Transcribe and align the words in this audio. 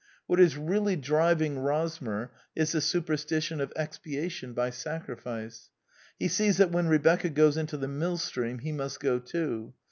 What 0.25 0.39
is 0.39 0.57
really 0.57 0.95
driving 0.95 1.57
Rosmer 1.59 2.29
is 2.55 2.71
the 2.71 2.81
superstition 2.81 3.61
of 3.61 3.71
expiation 3.75 4.53
by 4.53 4.71
sacrifice. 4.71 5.69
He 6.17 6.27
sees 6.27 6.57
that 6.57 6.71
when 6.71 6.87
Rebecca 6.87 7.29
goes 7.29 7.55
into 7.55 7.77
the 7.77 7.87
millstream 7.87 8.57
he 8.57 8.71
must 8.71 8.99
go 8.99 9.19
too. 9.19 9.75